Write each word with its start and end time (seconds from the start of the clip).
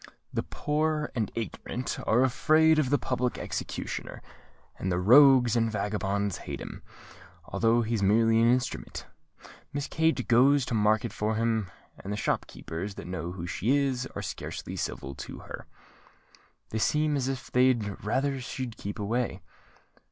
The 0.33 0.41
poor 0.41 1.11
and 1.13 1.31
ignorant 1.35 1.99
are 2.07 2.23
afraid 2.23 2.79
of 2.79 2.89
the 2.89 2.97
public 2.97 3.37
executioner; 3.37 4.23
and 4.79 4.91
the 4.91 4.97
rogues 4.97 5.55
and 5.55 5.71
vagabonds 5.71 6.37
hate 6.37 6.59
him, 6.59 6.81
although 7.45 7.83
he's 7.83 8.01
merely 8.01 8.41
an 8.41 8.51
instrument. 8.51 9.05
Miss 9.71 9.85
Kate 9.87 10.27
goes 10.27 10.65
to 10.65 10.73
market 10.73 11.13
for 11.13 11.35
him; 11.35 11.69
and 12.03 12.11
the 12.11 12.17
shop 12.17 12.47
keepers 12.47 12.95
that 12.95 13.05
know 13.05 13.33
who 13.33 13.45
she 13.45 13.77
is, 13.77 14.07
are 14.15 14.23
scarcely 14.23 14.75
civil 14.75 15.13
to 15.13 15.37
her. 15.41 15.67
They 16.71 16.79
seem 16.79 17.15
as 17.15 17.27
if 17.27 17.51
they'd 17.51 18.03
rather 18.03 18.41
she'd 18.41 18.77
keep 18.77 18.97
away." 18.97 19.43